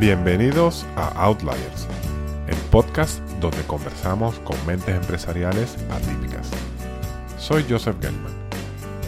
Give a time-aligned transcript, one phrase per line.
[0.00, 1.86] Bienvenidos a Outliers,
[2.48, 6.50] el podcast donde conversamos con mentes empresariales atípicas.
[7.38, 8.34] Soy Joseph Gelman.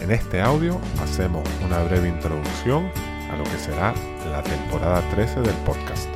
[0.01, 2.89] En este audio hacemos una breve introducción
[3.29, 3.93] a lo que será
[4.31, 6.07] la temporada 13 del podcast.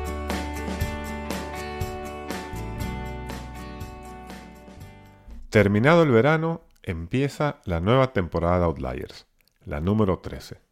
[5.50, 9.26] Terminado el verano, empieza la nueva temporada de Outliers,
[9.66, 10.62] la número 13.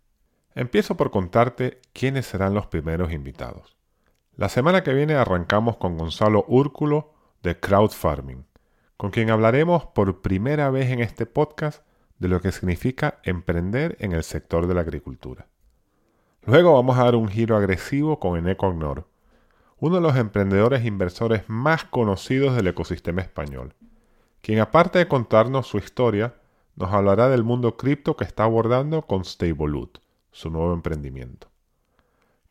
[0.55, 3.80] Empiezo por contarte quiénes serán los primeros invitados.
[4.41, 7.13] La semana que viene arrancamos con Gonzalo Úrculo
[7.43, 8.47] de Crowd Farming,
[8.97, 11.85] con quien hablaremos por primera vez en este podcast
[12.19, 15.47] de lo que significa emprender en el sector de la agricultura.
[16.47, 19.07] Luego vamos a dar un giro agresivo con Eneco Agnor,
[19.79, 23.75] uno de los emprendedores e inversores más conocidos del ecosistema español,
[24.41, 26.37] quien aparte de contarnos su historia,
[26.77, 29.99] nos hablará del mundo cripto que está abordando con Stablewood,
[30.33, 31.51] su nuevo emprendimiento.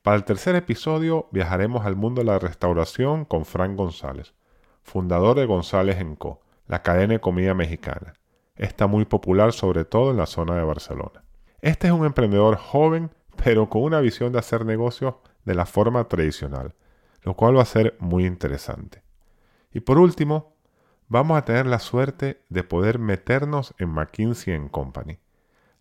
[0.09, 4.33] Para el tercer episodio viajaremos al mundo de la restauración con Frank González,
[4.81, 8.13] fundador de González Co., la cadena de comida mexicana.
[8.55, 11.23] Está muy popular sobre todo en la zona de Barcelona.
[11.61, 13.11] Este es un emprendedor joven,
[13.43, 15.13] pero con una visión de hacer negocios
[15.45, 16.73] de la forma tradicional,
[17.21, 19.03] lo cual va a ser muy interesante.
[19.71, 20.55] Y por último,
[21.07, 25.19] vamos a tener la suerte de poder meternos en McKinsey Company,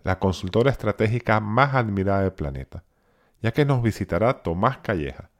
[0.02, 2.84] la consultora estratégica más admirada del planeta,
[3.42, 5.30] ya que nos visitará Tomás Calleja,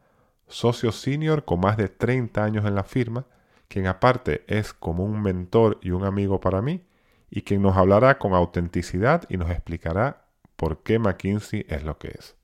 [0.47, 3.27] socio senior con más de 30 años en la firma,
[3.69, 6.85] quien aparte es como un mentor y un amigo para mí,
[7.31, 10.25] y quien nos hablará con autenticidad y nos explicará
[10.57, 12.37] por qué McKinsey es lo que es.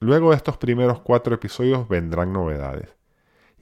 [0.00, 2.94] Luego de estos primeros cuatro episodios vendrán novedades,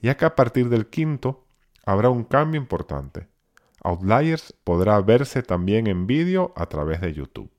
[0.01, 1.45] ya que a partir del quinto
[1.85, 3.27] habrá un cambio importante.
[3.83, 7.51] Outliers podrá verse también en vídeo a través de YouTube.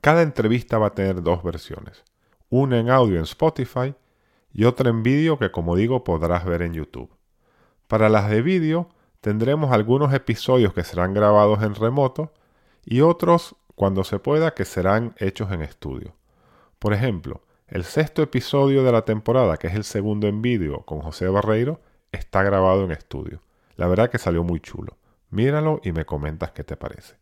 [0.00, 2.04] Cada entrevista va a tener dos versiones,
[2.52, 3.94] una en audio en Spotify
[4.52, 7.10] y otra en vídeo que como digo podrás ver en YouTube.
[7.88, 8.90] Para las de vídeo
[9.22, 12.30] tendremos algunos episodios que serán grabados en remoto
[12.84, 16.14] y otros cuando se pueda que serán hechos en estudio.
[16.78, 21.00] Por ejemplo, el sexto episodio de la temporada, que es el segundo en vídeo con
[21.00, 21.80] José Barreiro,
[22.10, 23.40] está grabado en estudio.
[23.76, 24.98] La verdad que salió muy chulo.
[25.30, 27.14] Míralo y me comentas qué te parece.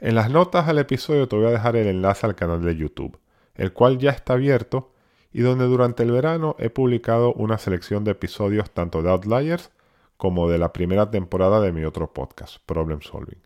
[0.00, 3.16] En las notas al episodio te voy a dejar el enlace al canal de YouTube,
[3.56, 4.92] el cual ya está abierto
[5.32, 9.70] y donde durante el verano he publicado una selección de episodios tanto de Outliers
[10.16, 13.42] como de la primera temporada de mi otro podcast, Problem Solving.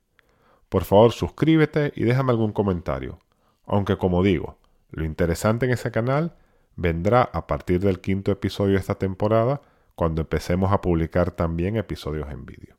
[0.69, 3.19] Por favor, suscríbete y déjame algún comentario.
[3.67, 4.59] Aunque como digo,
[4.91, 6.37] lo interesante en ese canal
[6.77, 9.61] vendrá a partir del quinto episodio de esta temporada,
[9.95, 12.77] cuando empecemos a publicar también episodios en vídeo.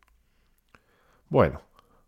[1.30, 1.62] Bueno,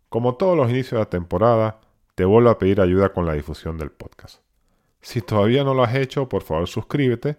[0.08, 1.80] como todos los inicios de la temporada,
[2.14, 4.43] te vuelvo a pedir ayuda con la difusión del podcast.
[5.04, 7.36] Si todavía no lo has hecho, por favor suscríbete.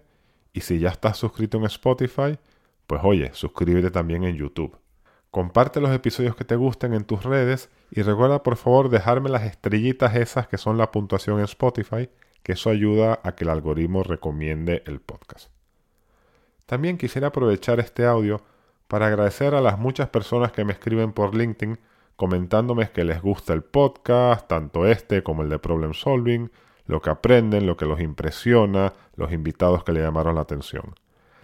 [0.52, 2.38] Y si ya estás suscrito en Spotify,
[2.86, 4.78] pues oye, suscríbete también en YouTube.
[5.32, 9.42] Comparte los episodios que te gusten en tus redes y recuerda por favor dejarme las
[9.42, 12.08] estrellitas esas que son la puntuación en Spotify,
[12.44, 15.50] que eso ayuda a que el algoritmo recomiende el podcast.
[16.66, 18.42] También quisiera aprovechar este audio
[18.86, 21.80] para agradecer a las muchas personas que me escriben por LinkedIn
[22.14, 26.48] comentándome que les gusta el podcast, tanto este como el de Problem Solving,
[26.86, 30.94] lo que aprenden, lo que los impresiona, los invitados que le llamaron la atención.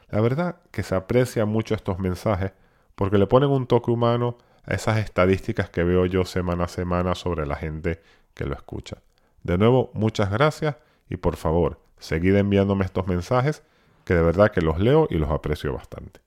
[0.09, 2.53] La verdad que se aprecia mucho estos mensajes
[2.95, 7.15] porque le ponen un toque humano a esas estadísticas que veo yo semana a semana
[7.15, 8.01] sobre la gente
[8.35, 8.99] que lo escucha.
[9.43, 10.77] De nuevo, muchas gracias
[11.09, 13.63] y por favor, seguid enviándome estos mensajes
[14.05, 16.21] que de verdad que los leo y los aprecio bastante.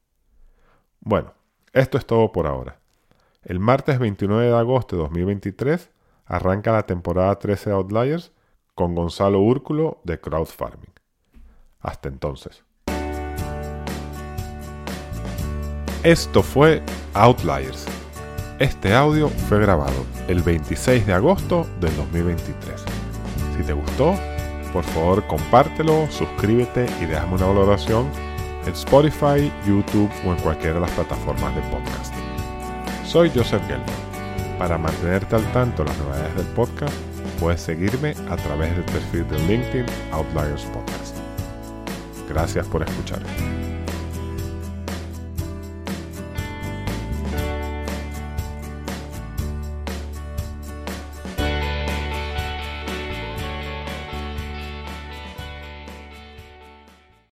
[1.00, 1.34] Bueno,
[1.72, 2.80] esto es todo por ahora.
[3.44, 5.92] El martes 29 de agosto de 2023
[6.26, 8.32] arranca la temporada 13 de Outliers
[8.76, 10.94] con Gonzalo Úrculo de Crowd Farming.
[11.80, 12.64] Hasta entonces.
[16.04, 16.84] Esto fue
[17.14, 17.86] Outliers.
[18.60, 22.84] Este audio fue grabado el 26 de agosto del 2023.
[23.58, 24.14] Si te gustó,
[24.72, 28.10] por favor compártelo, suscríbete y déjame una valoración
[28.66, 32.14] en Spotify, YouTube o en cualquiera de las plataformas de podcast.
[33.06, 33.86] Soy Joseph Gelman.
[34.60, 36.94] Para mantenerte al tanto de las novedades del podcast,
[37.40, 41.16] puedes seguirme a través del perfil de LinkedIn Outliers Podcast.
[42.30, 43.22] Gracias por escuchar.